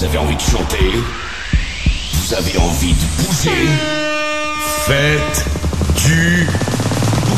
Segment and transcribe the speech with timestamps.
[0.00, 0.92] Vous avez envie de chanter
[2.14, 3.68] Vous avez envie de bouger
[4.86, 5.44] Faites
[5.94, 6.48] du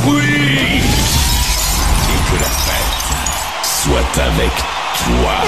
[0.05, 0.81] bruit
[2.07, 3.03] Et que la fête
[3.65, 4.53] soit avec
[4.95, 5.43] toi.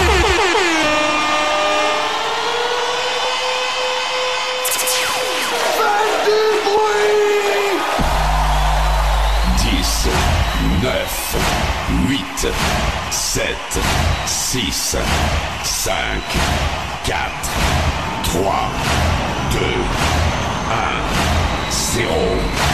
[9.59, 10.09] Dix,
[10.83, 11.37] neuf,
[12.09, 12.49] huit,
[13.11, 13.79] sept,
[14.27, 14.97] six,
[15.63, 16.23] cinq,
[17.05, 17.31] 4,
[18.25, 18.41] 3,
[19.51, 19.61] 2,
[20.71, 21.05] 1,
[21.71, 22.74] 0.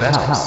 [0.00, 0.41] Best House.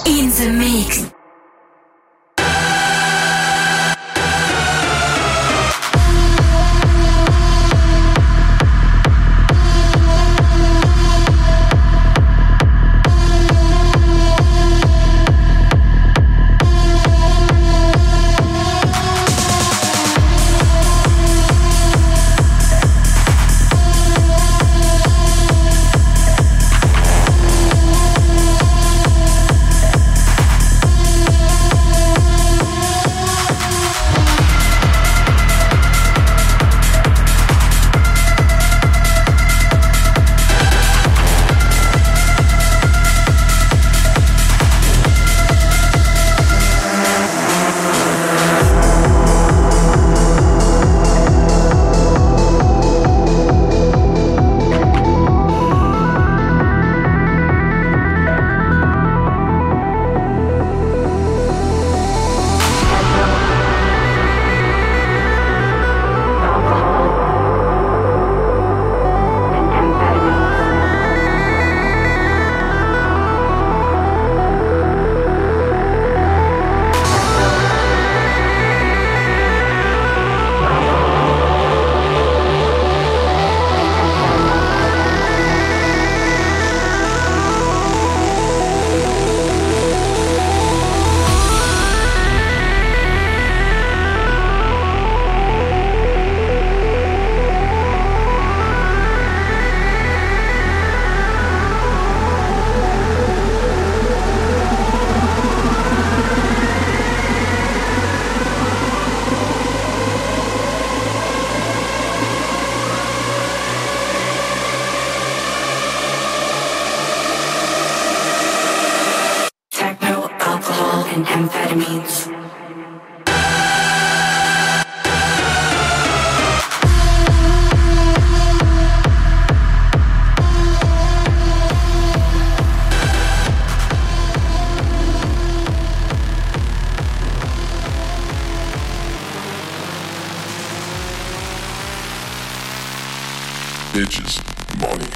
[143.95, 144.41] Bitches,
[144.81, 145.07] money,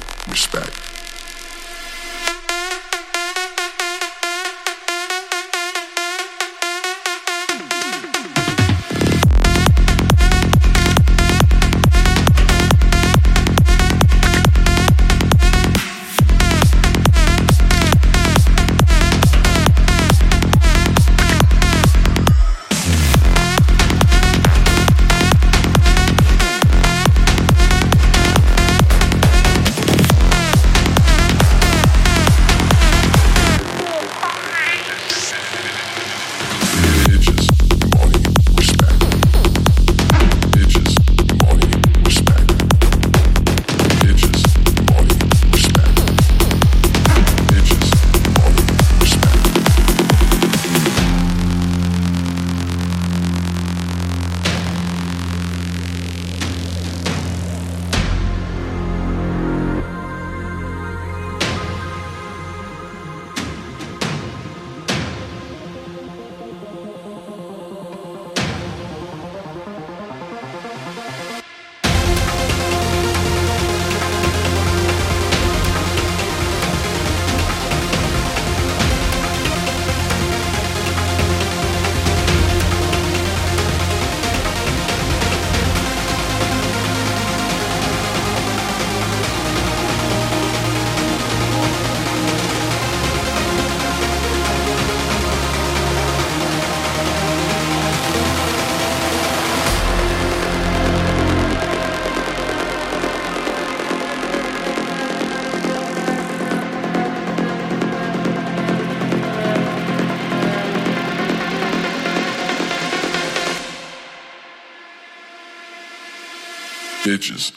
[117.20, 117.49] bitches.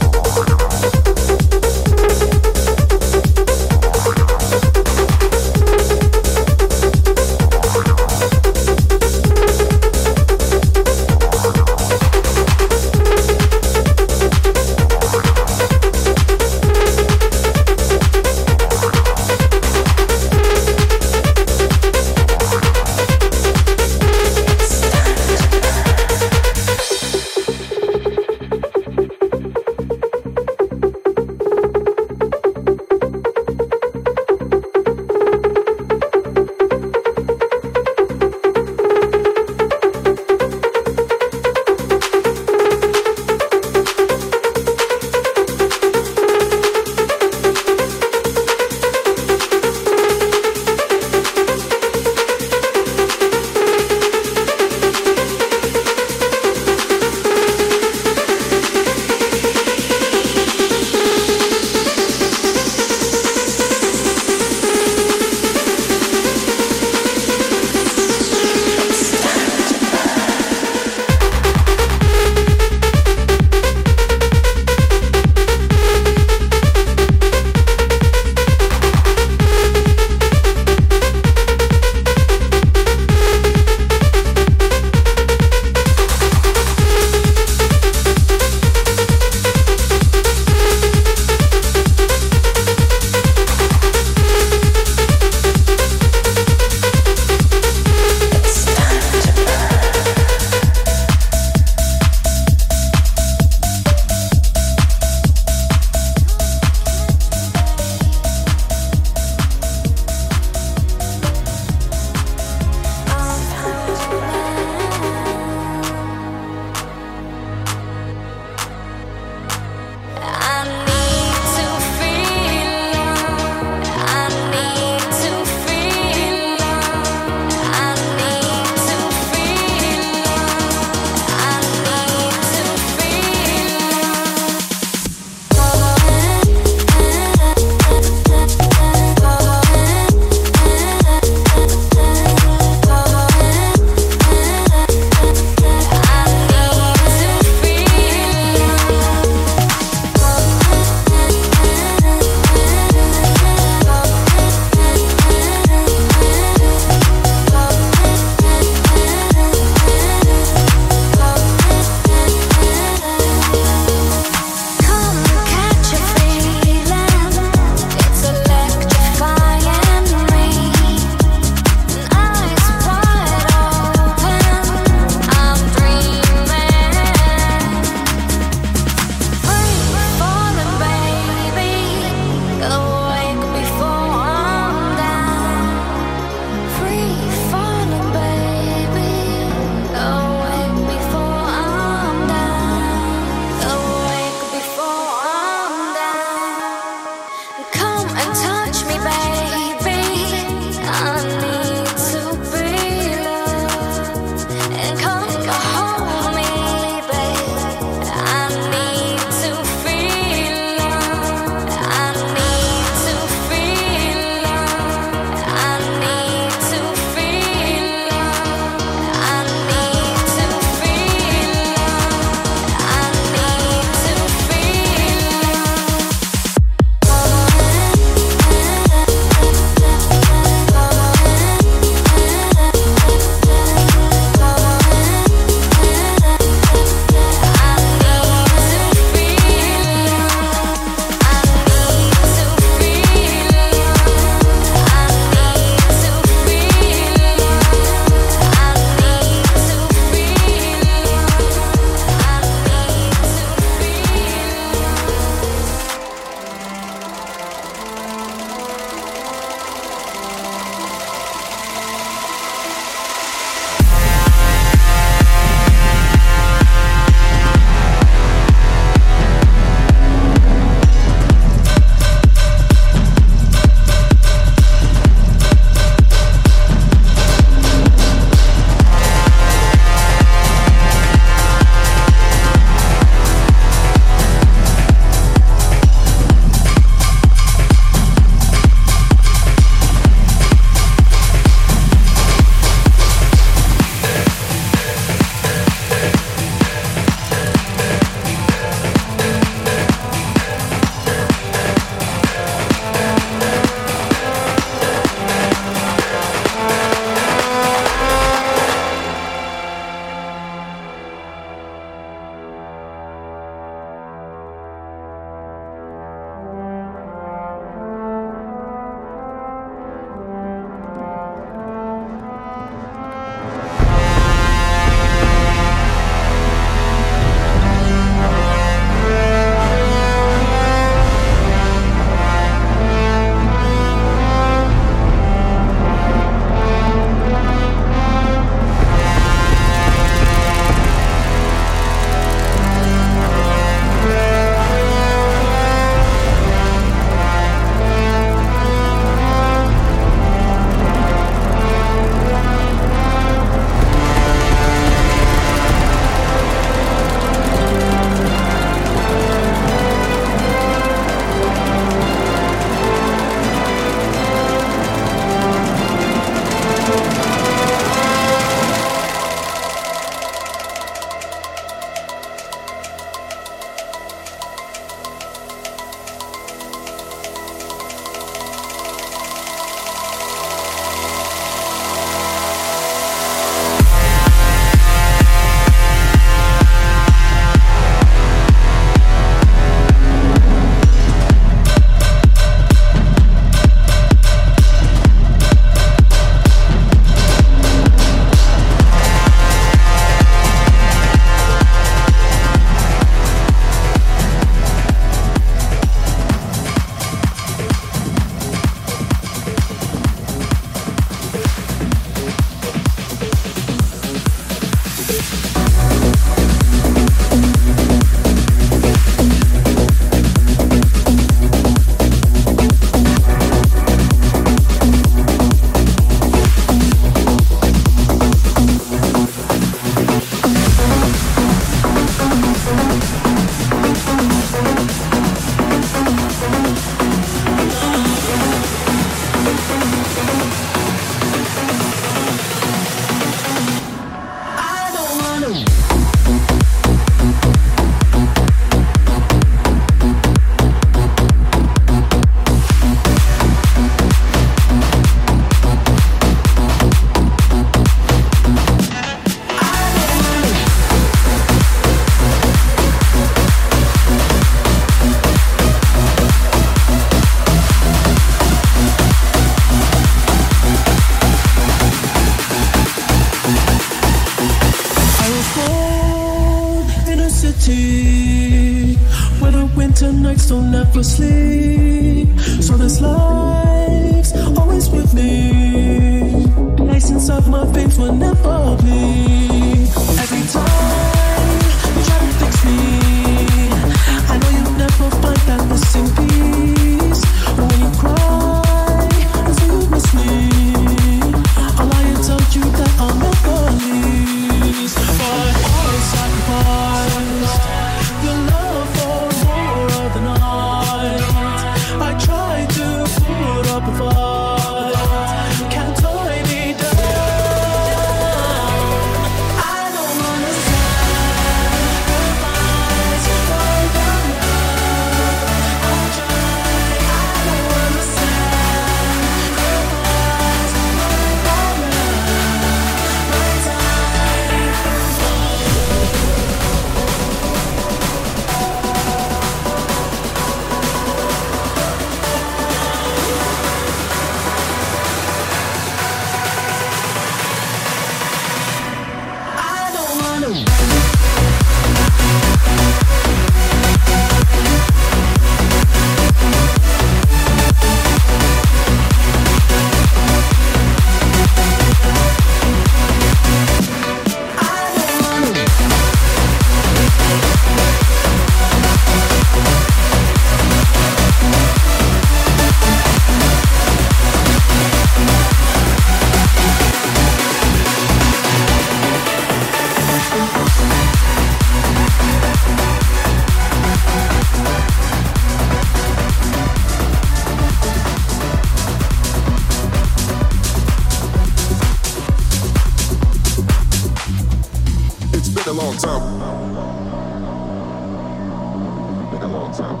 [599.70, 600.00] long time.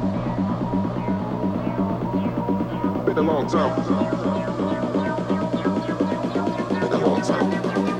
[3.04, 3.84] Been a long time.
[6.80, 7.99] Been a long time.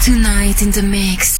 [0.00, 1.39] Tonight in the mix.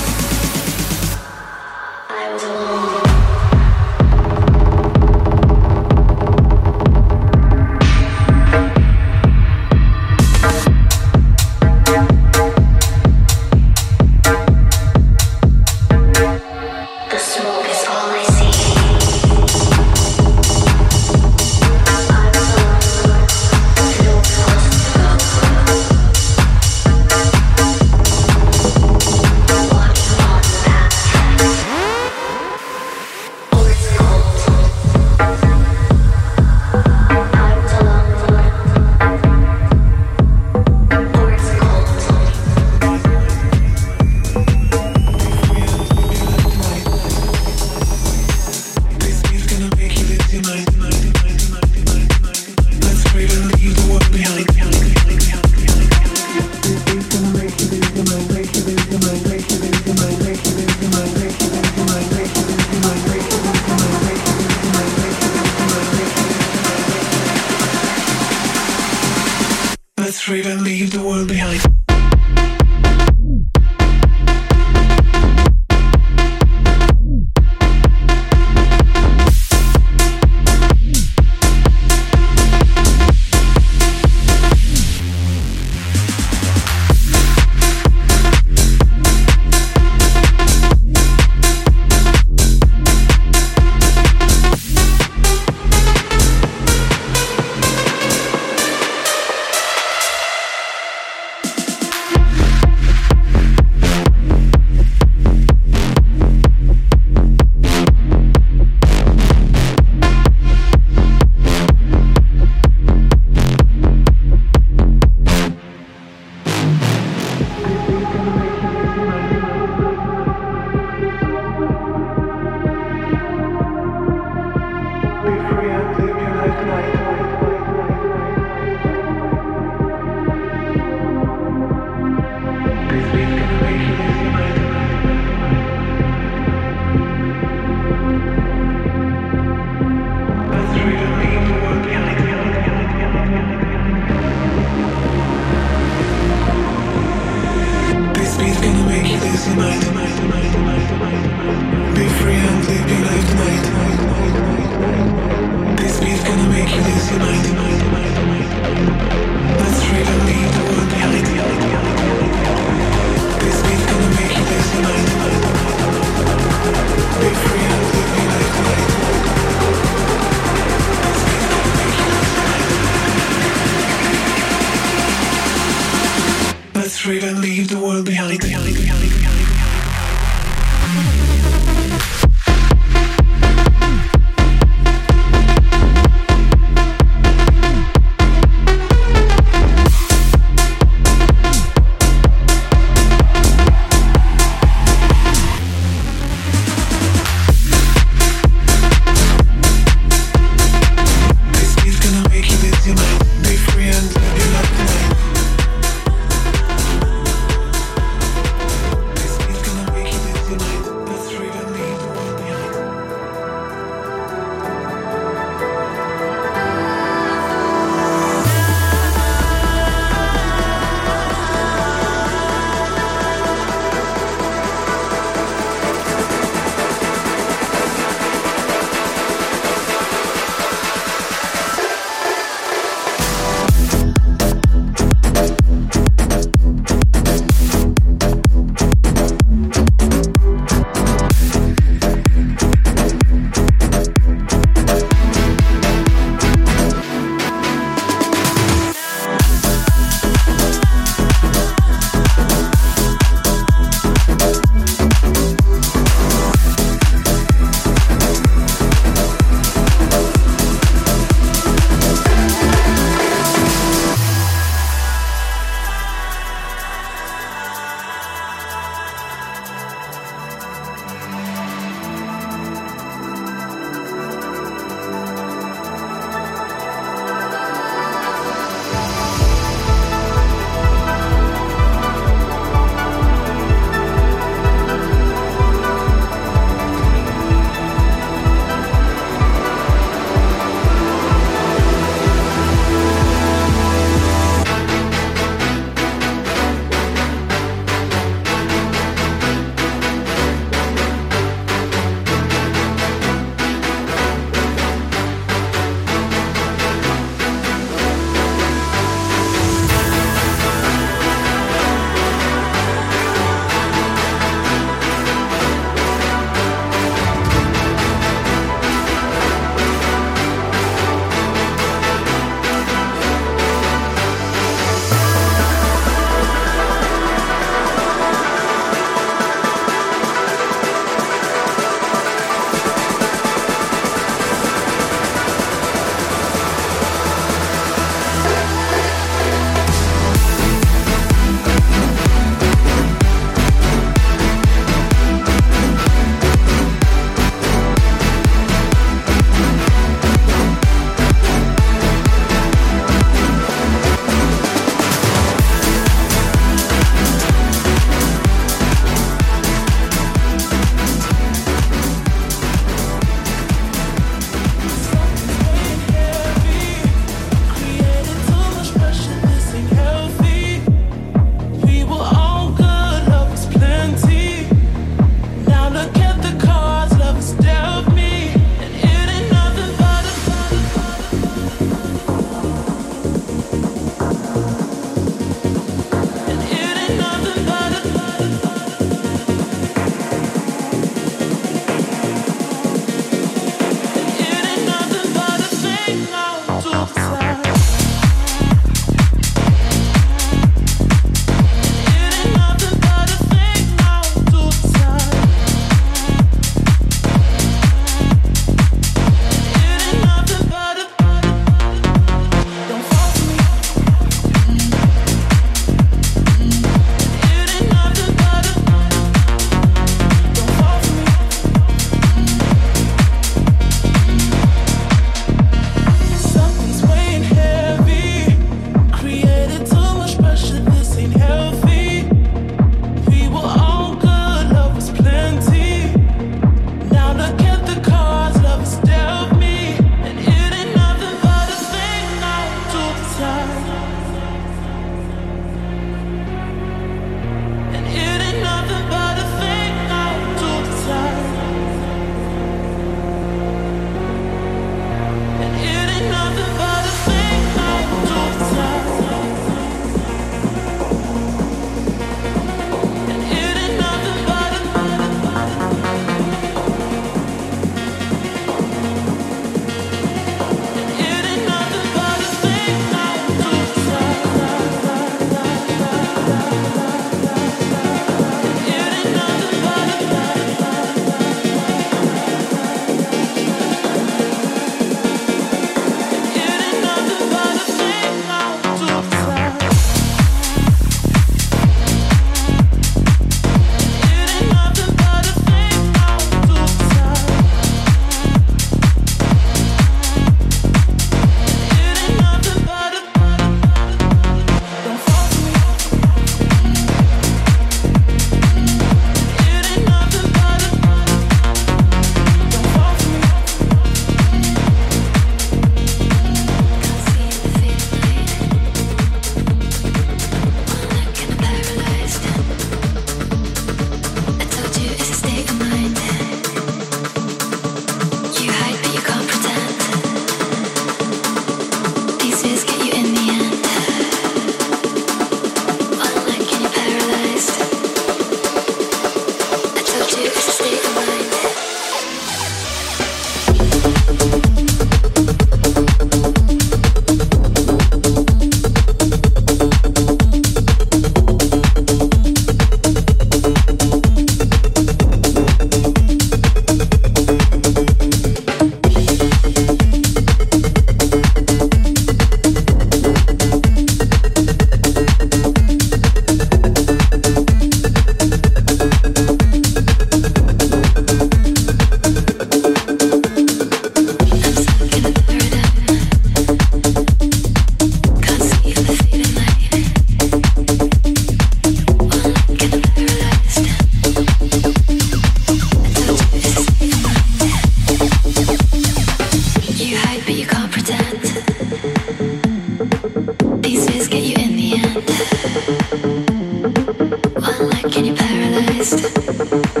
[599.47, 600.00] Música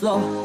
[0.00, 0.37] 走。